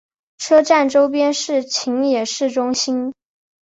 [0.39, 3.13] 车站周边是秦野市中心。